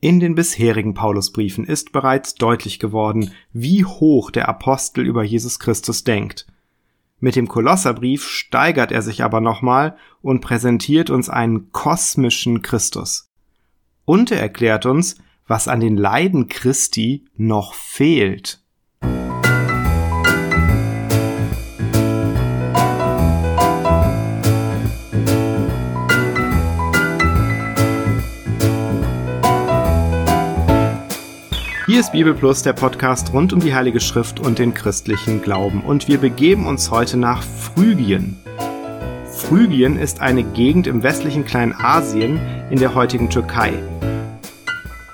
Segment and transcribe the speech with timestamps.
[0.00, 6.04] In den bisherigen Paulusbriefen ist bereits deutlich geworden, wie hoch der Apostel über Jesus Christus
[6.04, 6.46] denkt.
[7.18, 13.28] Mit dem Kolosserbrief steigert er sich aber nochmal und präsentiert uns einen kosmischen Christus.
[14.04, 15.16] Und er erklärt uns,
[15.48, 18.62] was an den Leiden Christi noch fehlt.
[31.88, 35.82] Hier ist Bibel Plus, der Podcast rund um die Heilige Schrift und den christlichen Glauben.
[35.82, 38.36] Und wir begeben uns heute nach Phrygien.
[39.24, 42.38] Phrygien ist eine Gegend im westlichen Kleinasien
[42.68, 43.72] in der heutigen Türkei.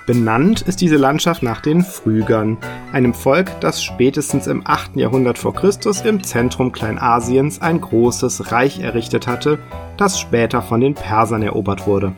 [0.09, 2.59] Benannt ist diese Landschaft nach den Phrygern,
[2.92, 4.97] einem Volk, das spätestens im 8.
[4.97, 9.61] Jahrhundert vor Christus im Zentrum Kleinasiens ein großes Reich errichtet hatte,
[9.97, 12.14] das später von den Persern erobert wurde.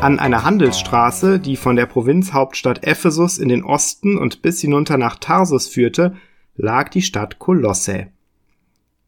[0.00, 5.16] An einer Handelsstraße, die von der Provinzhauptstadt Ephesus in den Osten und bis hinunter nach
[5.16, 6.16] Tarsus führte,
[6.54, 8.08] lag die Stadt Kolosse.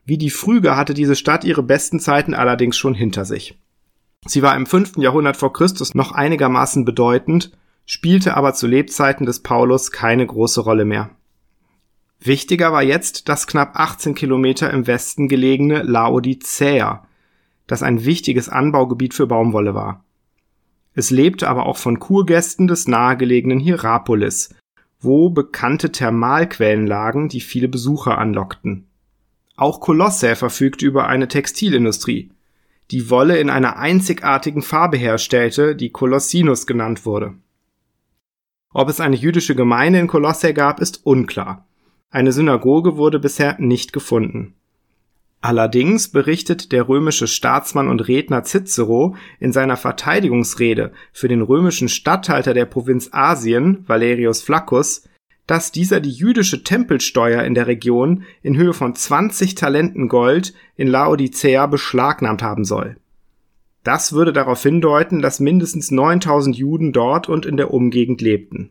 [0.07, 3.59] Wie die Phryger hatte diese Stadt ihre besten Zeiten allerdings schon hinter sich.
[4.27, 4.97] Sie war im 5.
[4.97, 7.53] Jahrhundert vor Christus noch einigermaßen bedeutend,
[7.85, 11.11] spielte aber zu Lebzeiten des Paulus keine große Rolle mehr.
[12.19, 17.07] Wichtiger war jetzt das knapp 18 Kilometer im Westen gelegene Laodicea,
[17.67, 20.05] das ein wichtiges Anbaugebiet für Baumwolle war.
[20.99, 24.57] Es lebte aber auch von Kurgästen des nahegelegenen Hierapolis,
[24.99, 28.89] wo bekannte Thermalquellen lagen, die viele Besucher anlockten.
[29.55, 32.33] Auch Kolosse verfügte über eine Textilindustrie,
[32.91, 37.35] die Wolle in einer einzigartigen Farbe herstellte, die Kolossinus genannt wurde.
[38.75, 41.69] Ob es eine jüdische Gemeinde in Kolosse gab, ist unklar.
[42.11, 44.57] Eine Synagoge wurde bisher nicht gefunden.
[45.41, 52.55] Allerdings berichtet der römische Staatsmann und Redner Cicero in seiner Verteidigungsrede für den römischen Statthalter
[52.55, 55.09] der Provinz Asien, Valerius Flaccus,
[55.47, 60.89] dass dieser die jüdische Tempelsteuer in der Region in Höhe von 20 Talenten Gold in
[60.89, 62.97] Laodicea beschlagnahmt haben soll.
[63.85, 68.71] Das würde darauf hindeuten, dass mindestens 9000 Juden dort und in der Umgegend lebten.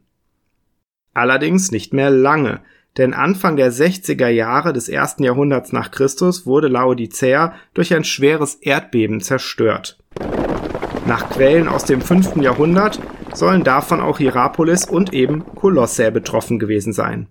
[1.14, 2.62] Allerdings nicht mehr lange,
[2.98, 8.56] denn Anfang der 60er Jahre des ersten Jahrhunderts nach Christus wurde Laodicea durch ein schweres
[8.56, 10.00] Erdbeben zerstört.
[11.06, 12.38] Nach Quellen aus dem 5.
[12.38, 13.00] Jahrhundert
[13.34, 17.28] sollen davon auch Hierapolis und eben Kolosse betroffen gewesen sein.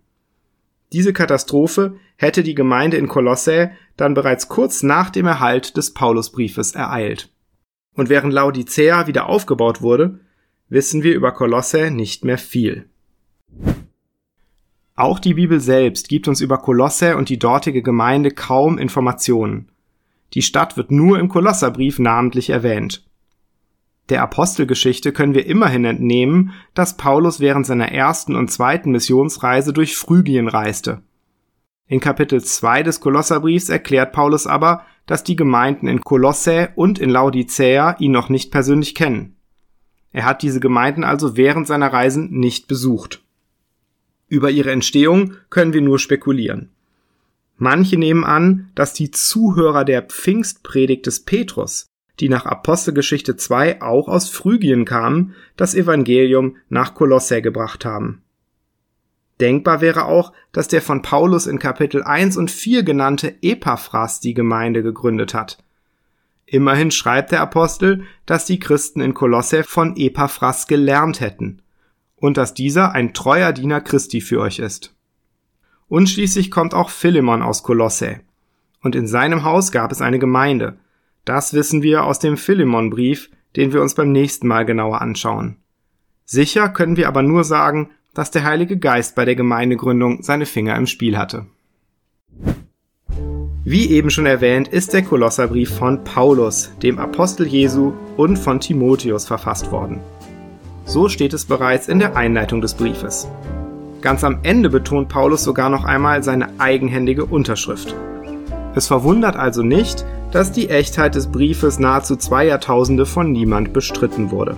[0.92, 6.74] Diese Katastrophe hätte die Gemeinde in Kolosse dann bereits kurz nach dem Erhalt des Paulusbriefes
[6.74, 7.30] ereilt.
[7.94, 10.20] Und während Laodicea wieder aufgebaut wurde,
[10.68, 12.88] wissen wir über Kolosse nicht mehr viel.
[14.96, 19.68] Auch die Bibel selbst gibt uns über Kolosse und die dortige Gemeinde kaum Informationen.
[20.32, 23.06] Die Stadt wird nur im Kolosserbrief namentlich erwähnt.
[24.08, 29.96] Der Apostelgeschichte können wir immerhin entnehmen, dass Paulus während seiner ersten und zweiten Missionsreise durch
[29.96, 31.02] Phrygien reiste.
[31.88, 37.10] In Kapitel 2 des Kolosserbriefs erklärt Paulus aber, dass die Gemeinden in Kolosse und in
[37.10, 39.36] Laodicea ihn noch nicht persönlich kennen.
[40.10, 43.25] Er hat diese Gemeinden also während seiner Reisen nicht besucht.
[44.28, 46.70] Über ihre Entstehung können wir nur spekulieren.
[47.58, 51.86] Manche nehmen an, dass die Zuhörer der Pfingstpredigt des Petrus,
[52.18, 58.22] die nach Apostelgeschichte 2 auch aus Phrygien kamen, das Evangelium nach Kolosse gebracht haben.
[59.40, 64.34] Denkbar wäre auch, dass der von Paulus in Kapitel 1 und 4 genannte Epaphras die
[64.34, 65.58] Gemeinde gegründet hat.
[66.46, 71.60] Immerhin schreibt der Apostel, dass die Christen in Kolosse von Epaphras gelernt hätten
[72.16, 74.94] und dass dieser ein treuer Diener Christi für euch ist.
[75.88, 78.20] Und schließlich kommt auch Philemon aus Kolosse.
[78.82, 80.78] Und in seinem Haus gab es eine Gemeinde.
[81.24, 85.56] Das wissen wir aus dem Philemon-Brief, den wir uns beim nächsten Mal genauer anschauen.
[86.24, 90.76] Sicher können wir aber nur sagen, dass der Heilige Geist bei der Gemeindegründung seine Finger
[90.76, 91.46] im Spiel hatte.
[93.64, 99.26] Wie eben schon erwähnt, ist der Kolosserbrief von Paulus, dem Apostel Jesu und von Timotheus
[99.26, 100.00] verfasst worden.
[100.88, 103.28] So steht es bereits in der Einleitung des Briefes.
[104.02, 107.92] Ganz am Ende betont Paulus sogar noch einmal seine eigenhändige Unterschrift.
[108.76, 114.30] Es verwundert also nicht, dass die Echtheit des Briefes nahezu zwei Jahrtausende von niemand bestritten
[114.30, 114.56] wurde.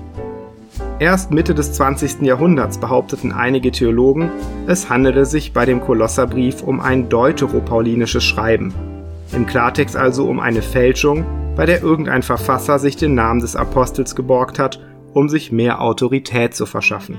[0.99, 2.23] Erst Mitte des 20.
[2.23, 4.31] Jahrhunderts behaupteten einige Theologen,
[4.67, 8.75] es handele sich bei dem Kolosserbrief um ein deuteropaulinisches Schreiben.
[9.33, 11.25] Im Klartext also um eine Fälschung,
[11.57, 14.79] bei der irgendein Verfasser sich den Namen des Apostels geborgt hat
[15.15, 17.19] um sich mehr Autorität zu verschaffen.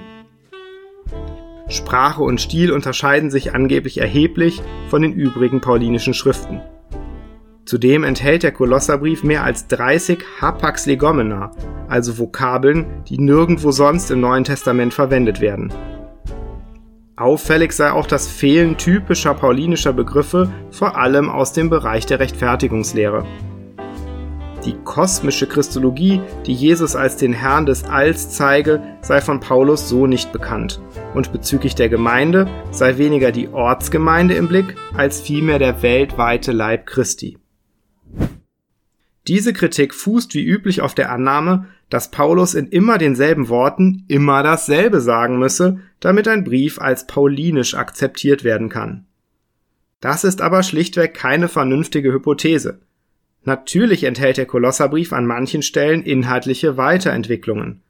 [1.68, 6.62] Sprache und Stil unterscheiden sich angeblich erheblich von den übrigen paulinischen Schriften.
[7.66, 11.52] Zudem enthält der Kolosserbrief mehr als 30 Hapax legomena,
[11.88, 15.72] also Vokabeln, die nirgendwo sonst im Neuen Testament verwendet werden.
[17.16, 23.26] Auffällig sei auch das Fehlen typischer paulinischer Begriffe, vor allem aus dem Bereich der Rechtfertigungslehre.
[24.66, 30.06] Die kosmische Christologie, die Jesus als den Herrn des Alls zeige, sei von Paulus so
[30.06, 30.82] nicht bekannt.
[31.14, 36.86] Und bezüglich der Gemeinde sei weniger die Ortsgemeinde im Blick, als vielmehr der weltweite Leib
[36.86, 37.38] Christi.
[39.28, 44.44] Diese Kritik fußt wie üblich auf der Annahme, dass Paulus in immer denselben Worten immer
[44.44, 49.06] dasselbe sagen müsse, damit ein Brief als paulinisch akzeptiert werden kann.
[50.02, 52.80] Das ist aber schlichtweg keine vernünftige Hypothese.
[53.44, 57.82] Natürlich enthält der Kolosserbrief an manchen Stellen inhaltliche Weiterentwicklungen.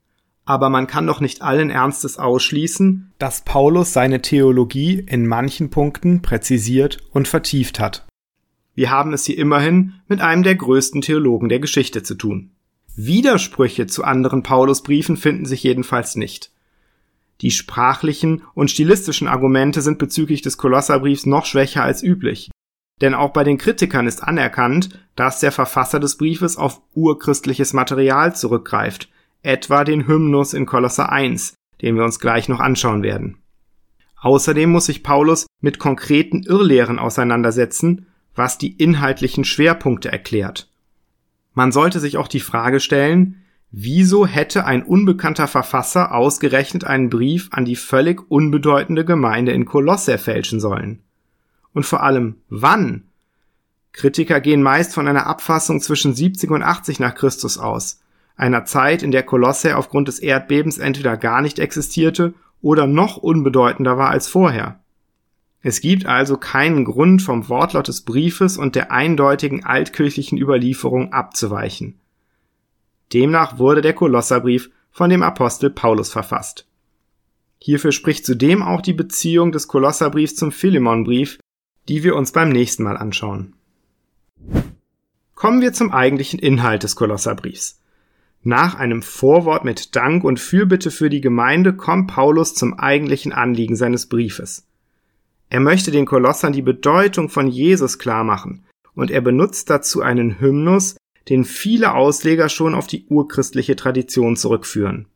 [0.45, 6.21] Aber man kann doch nicht allen Ernstes ausschließen, dass Paulus seine Theologie in manchen Punkten
[6.21, 8.07] präzisiert und vertieft hat.
[8.73, 12.51] Wir haben es hier immerhin mit einem der größten Theologen der Geschichte zu tun.
[12.95, 16.51] Widersprüche zu anderen Paulusbriefen finden sich jedenfalls nicht.
[17.41, 22.49] Die sprachlichen und stilistischen Argumente sind bezüglich des Kolosserbriefs noch schwächer als üblich.
[23.01, 28.35] Denn auch bei den Kritikern ist anerkannt, dass der Verfasser des Briefes auf urchristliches Material
[28.35, 29.09] zurückgreift,
[29.41, 33.37] etwa den Hymnus in Kolosser 1, den wir uns gleich noch anschauen werden.
[34.21, 40.69] Außerdem muss sich Paulus mit konkreten Irrlehren auseinandersetzen, was die inhaltlichen Schwerpunkte erklärt.
[41.53, 47.49] Man sollte sich auch die Frage stellen, wieso hätte ein unbekannter Verfasser ausgerechnet einen Brief
[47.51, 51.03] an die völlig unbedeutende Gemeinde in Kolosse fälschen sollen?
[51.79, 53.03] Und vor allem, wann?
[53.93, 58.01] Kritiker gehen meist von einer Abfassung zwischen 70 und 80 nach Christus aus,
[58.35, 63.97] einer Zeit, in der Kolosse aufgrund des Erdbebens entweder gar nicht existierte oder noch unbedeutender
[63.97, 64.81] war als vorher.
[65.61, 71.97] Es gibt also keinen Grund vom Wortlaut des Briefes und der eindeutigen altkirchlichen Überlieferung abzuweichen.
[73.13, 76.65] Demnach wurde der Kolosserbrief von dem Apostel Paulus verfasst.
[77.61, 81.39] Hierfür spricht zudem auch die Beziehung des Kolosserbriefs zum Philemonbrief,
[81.89, 83.55] die wir uns beim nächsten Mal anschauen.
[85.33, 87.81] Kommen wir zum eigentlichen Inhalt des Kolosserbriefs.
[88.43, 93.75] Nach einem Vorwort mit Dank und Fürbitte für die Gemeinde kommt Paulus zum eigentlichen Anliegen
[93.75, 94.67] seines Briefes.
[95.49, 100.39] Er möchte den Kolossern die Bedeutung von Jesus klar machen und er benutzt dazu einen
[100.39, 100.95] Hymnus,
[101.27, 105.07] den viele Ausleger schon auf die urchristliche Tradition zurückführen.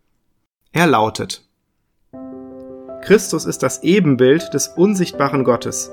[0.71, 1.47] Er lautet
[3.03, 5.91] Christus ist das Ebenbild des unsichtbaren Gottes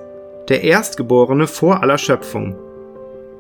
[0.51, 2.57] der Erstgeborene vor aller Schöpfung.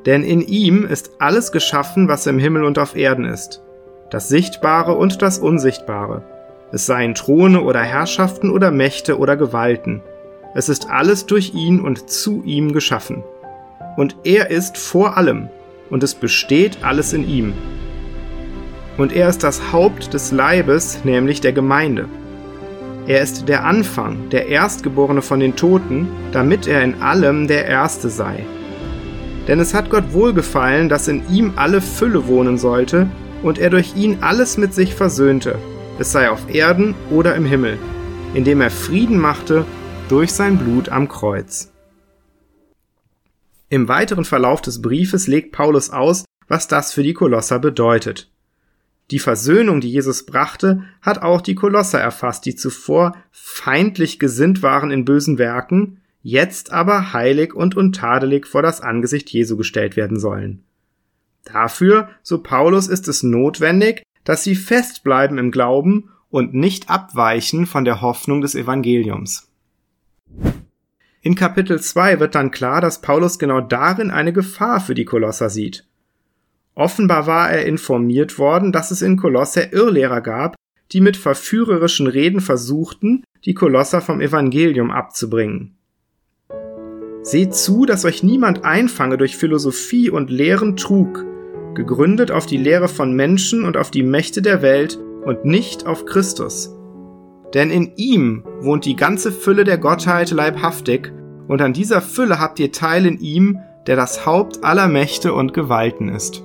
[0.07, 3.63] Denn in ihm ist alles geschaffen, was im Himmel und auf Erden ist,
[4.11, 6.23] das Sichtbare und das Unsichtbare,
[6.73, 10.03] es seien Throne oder Herrschaften oder Mächte oder Gewalten.
[10.55, 13.25] Es ist alles durch ihn und zu ihm geschaffen.
[13.97, 15.49] Und er ist vor allem,
[15.91, 17.53] und es besteht alles in ihm.
[18.99, 22.09] Und er ist das Haupt des Leibes, nämlich der Gemeinde.
[23.07, 28.11] Er ist der Anfang, der Erstgeborene von den Toten, damit er in allem der Erste
[28.11, 28.45] sei.
[29.49, 33.09] Denn es hat Gott wohlgefallen, dass in ihm alle Fülle wohnen sollte
[33.43, 35.59] und er durch ihn alles mit sich versöhnte,
[35.99, 37.79] es sei auf Erden oder im Himmel,
[38.35, 39.65] indem er Frieden machte
[40.09, 41.73] durch sein Blut am Kreuz.
[43.71, 48.31] Im weiteren Verlauf des Briefes legt Paulus aus, was das für die Kolosser bedeutet.
[49.11, 54.91] Die Versöhnung, die Jesus brachte, hat auch die Kolosser erfasst, die zuvor feindlich gesinnt waren
[54.91, 60.63] in bösen Werken, jetzt aber heilig und untadelig vor das Angesicht Jesu gestellt werden sollen.
[61.45, 67.85] Dafür, so Paulus, ist es notwendig, dass sie festbleiben im Glauben und nicht abweichen von
[67.85, 69.49] der Hoffnung des Evangeliums.
[71.23, 75.51] In Kapitel 2 wird dann klar, dass Paulus genau darin eine Gefahr für die Kolosser
[75.51, 75.90] sieht.
[76.75, 80.57] Offenbar war er informiert worden, dass es in Kolosse Irrlehrer gab,
[80.93, 85.77] die mit verführerischen Reden versuchten, die Kolosser vom Evangelium abzubringen.
[87.23, 91.27] Seht zu, dass euch niemand einfange durch Philosophie und leeren Trug,
[91.75, 96.07] gegründet auf die Lehre von Menschen und auf die Mächte der Welt und nicht auf
[96.07, 96.75] Christus.
[97.55, 101.13] Denn in ihm wohnt die ganze Fülle der Gottheit leibhaftig,
[101.47, 105.53] und an dieser Fülle habt ihr Teil in ihm, der das Haupt aller Mächte und
[105.53, 106.45] Gewalten ist.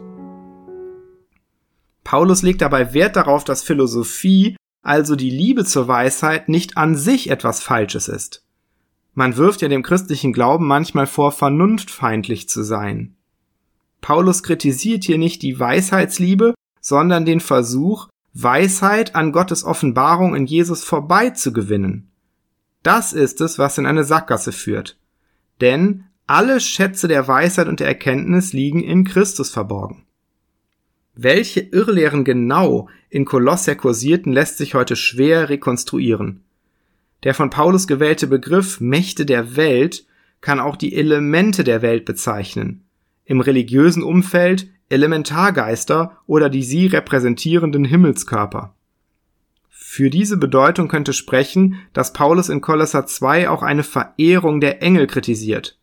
[2.06, 7.30] Paulus legt dabei Wert darauf, dass Philosophie, also die Liebe zur Weisheit, nicht an sich
[7.30, 8.46] etwas Falsches ist.
[9.16, 13.16] Man wirft ja dem christlichen Glauben manchmal vor, vernunftfeindlich zu sein.
[14.02, 20.84] Paulus kritisiert hier nicht die Weisheitsliebe, sondern den Versuch, Weisheit an Gottes Offenbarung in Jesus
[20.84, 22.12] vorbei zu gewinnen.
[22.84, 24.98] Das ist es, was in eine Sackgasse führt.
[25.60, 30.05] Denn alle Schätze der Weisheit und der Erkenntnis liegen in Christus verborgen.
[31.16, 36.44] Welche Irrlehren genau in Kolosser kursierten, lässt sich heute schwer rekonstruieren.
[37.24, 40.06] Der von Paulus gewählte Begriff Mächte der Welt
[40.42, 42.84] kann auch die Elemente der Welt bezeichnen.
[43.24, 48.76] Im religiösen Umfeld Elementargeister oder die sie repräsentierenden Himmelskörper.
[49.70, 55.08] Für diese Bedeutung könnte sprechen, dass Paulus in Kolosser 2 auch eine Verehrung der Engel
[55.08, 55.80] kritisiert.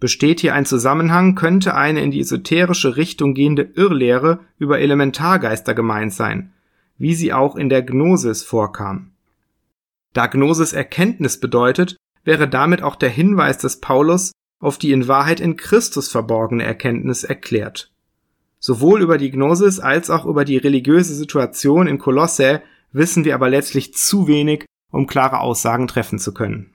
[0.00, 6.14] Besteht hier ein Zusammenhang, könnte eine in die esoterische Richtung gehende Irrlehre über Elementargeister gemeint
[6.14, 6.52] sein,
[6.96, 9.10] wie sie auch in der Gnosis vorkam.
[10.14, 15.38] Da Gnosis Erkenntnis bedeutet, wäre damit auch der Hinweis des Paulus auf die in Wahrheit
[15.38, 17.92] in Christus verborgene Erkenntnis erklärt.
[18.58, 23.48] Sowohl über die Gnosis als auch über die religiöse Situation in Kolosse wissen wir aber
[23.48, 26.74] letztlich zu wenig, um klare Aussagen treffen zu können.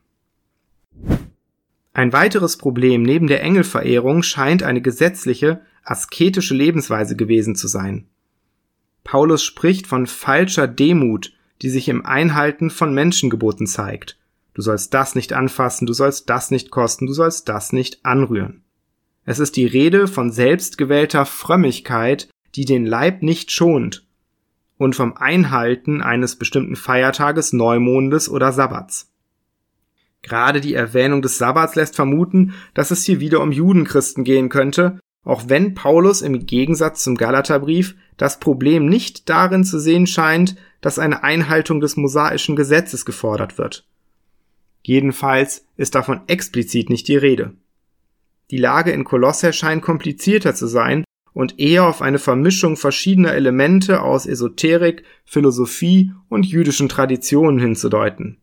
[1.95, 8.09] Ein weiteres Problem neben der Engelverehrung scheint eine gesetzliche, asketische Lebensweise gewesen zu sein.
[9.05, 14.17] Paulus spricht von falscher Demut, die sich im Einhalten von Menschengeboten zeigt.
[14.53, 18.63] Du sollst das nicht anfassen, du sollst das nicht kosten, du sollst das nicht anrühren.
[19.23, 24.05] Es ist die Rede von selbstgewählter Frömmigkeit, die den Leib nicht schont,
[24.77, 29.14] und vom Einhalten eines bestimmten Feiertages, Neumondes oder Sabbats.
[30.25, 34.99] Gerade die Erwähnung des Sabbats lässt vermuten, dass es hier wieder um Judenchristen gehen könnte,
[35.23, 40.97] auch wenn Paulus im Gegensatz zum Galaterbrief das Problem nicht darin zu sehen scheint, dass
[40.97, 43.87] eine Einhaltung des mosaischen Gesetzes gefordert wird.
[44.81, 47.53] Jedenfalls ist davon explizit nicht die Rede.
[48.49, 51.03] Die Lage in Kolosse scheint komplizierter zu sein
[51.33, 58.41] und eher auf eine Vermischung verschiedener Elemente aus Esoterik, Philosophie und jüdischen Traditionen hinzudeuten.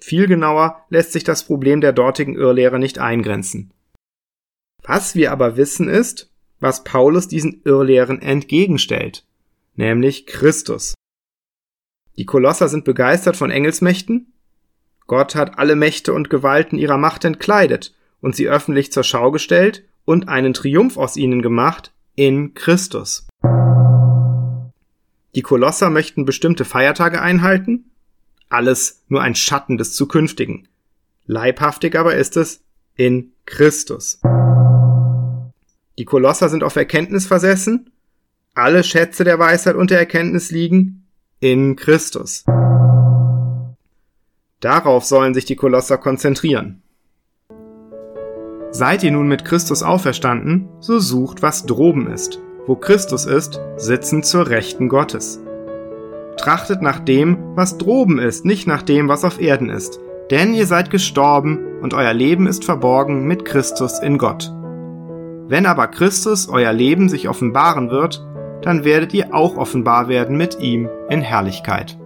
[0.00, 3.72] Viel genauer lässt sich das Problem der dortigen Irrlehre nicht eingrenzen.
[4.82, 9.24] Was wir aber wissen ist, was Paulus diesen Irrlehren entgegenstellt,
[9.74, 10.94] nämlich Christus.
[12.16, 14.32] Die Kolosser sind begeistert von Engelsmächten.
[15.06, 19.84] Gott hat alle Mächte und Gewalten ihrer Macht entkleidet und sie öffentlich zur Schau gestellt
[20.04, 23.26] und einen Triumph aus ihnen gemacht in Christus.
[25.34, 27.90] Die Kolosser möchten bestimmte Feiertage einhalten
[28.48, 30.68] alles nur ein Schatten des Zukünftigen.
[31.26, 32.62] Leibhaftig aber ist es
[32.94, 34.20] in Christus.
[35.98, 37.90] Die Kolosser sind auf Erkenntnis versessen,
[38.54, 41.06] alle Schätze der Weisheit und der Erkenntnis liegen
[41.40, 42.44] in Christus.
[44.60, 46.82] Darauf sollen sich die Kolosser konzentrieren.
[48.70, 52.40] Seid ihr nun mit Christus auferstanden, so sucht, was droben ist.
[52.66, 55.40] Wo Christus ist, sitzen zur Rechten Gottes.
[56.36, 59.98] Trachtet nach dem, was droben ist, nicht nach dem, was auf Erden ist.
[60.30, 64.52] Denn ihr seid gestorben und euer Leben ist verborgen mit Christus in Gott.
[65.48, 68.26] Wenn aber Christus euer Leben sich offenbaren wird,
[68.62, 71.96] dann werdet ihr auch offenbar werden mit ihm in Herrlichkeit.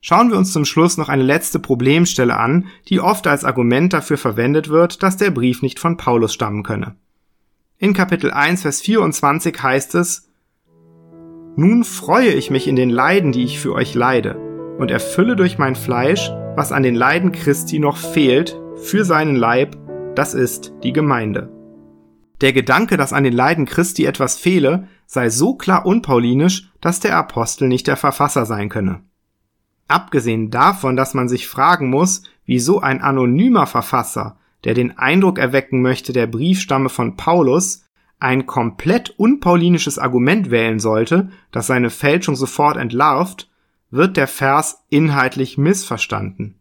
[0.00, 4.16] Schauen wir uns zum Schluss noch eine letzte Problemstelle an, die oft als Argument dafür
[4.16, 6.96] verwendet wird, dass der Brief nicht von Paulus stammen könne.
[7.76, 10.29] In Kapitel 1, Vers 24 heißt es,
[11.56, 14.36] nun freue ich mich in den Leiden, die ich für euch leide,
[14.78, 19.76] und erfülle durch mein Fleisch, was an den Leiden Christi noch fehlt, für seinen Leib,
[20.14, 21.50] das ist die Gemeinde.
[22.40, 27.16] Der Gedanke, dass an den Leiden Christi etwas fehle, sei so klar unpaulinisch, dass der
[27.16, 29.02] Apostel nicht der Verfasser sein könne.
[29.88, 35.82] Abgesehen davon, dass man sich fragen muss, wieso ein anonymer Verfasser, der den Eindruck erwecken
[35.82, 37.84] möchte, der Brief stamme von Paulus,
[38.20, 43.50] ein komplett unpaulinisches Argument wählen sollte, das seine Fälschung sofort entlarvt,
[43.90, 46.54] wird der Vers inhaltlich missverstanden.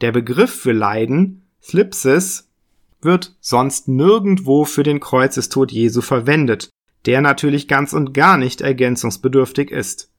[0.00, 2.50] Der Begriff für Leiden, Thlipsis,
[3.00, 6.70] wird sonst nirgendwo für den Kreuzestod Jesu verwendet,
[7.06, 10.10] der natürlich ganz und gar nicht ergänzungsbedürftig ist.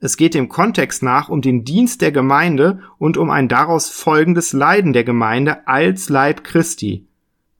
[0.00, 4.54] Es geht dem Kontext nach um den Dienst der Gemeinde und um ein daraus folgendes
[4.54, 7.06] Leiden der Gemeinde als Leib Christi,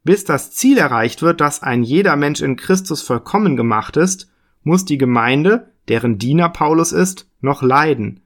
[0.04, 4.30] bis das Ziel erreicht wird, dass ein jeder Mensch in Christus vollkommen gemacht ist,
[4.62, 8.20] muss die Gemeinde, deren Diener Paulus ist, noch leiden.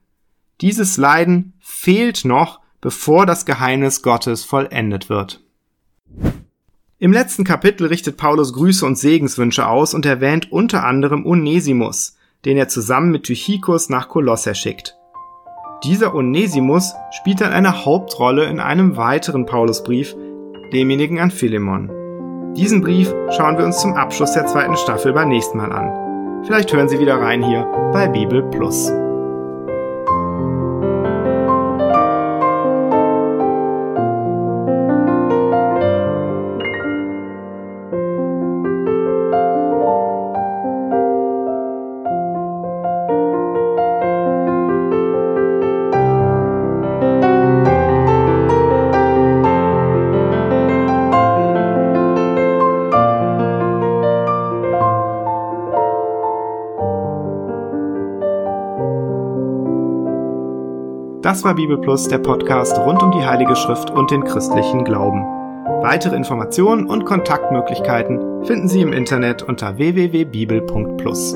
[0.60, 5.40] Dieses Leiden fehlt noch, bevor das Geheimnis Gottes vollendet wird.
[6.98, 12.56] Im letzten Kapitel richtet Paulus Grüße und Segenswünsche aus und erwähnt unter anderem Onesimus, den
[12.56, 14.96] er zusammen mit Tychicus nach Kolosse schickt.
[15.82, 20.14] Dieser Onesimus spielt dann eine Hauptrolle in einem weiteren Paulusbrief,
[20.74, 21.90] demjenigen an Philemon.
[22.56, 26.44] Diesen Brief schauen wir uns zum Abschluss der zweiten Staffel beim nächsten Mal an.
[26.44, 28.92] Vielleicht hören Sie wieder rein hier bei Bibel Plus.
[61.24, 65.22] Das war Bibel Plus, der Podcast rund um die Heilige Schrift und den christlichen Glauben.
[65.82, 71.34] Weitere Informationen und Kontaktmöglichkeiten finden Sie im Internet unter www.bibel.plus.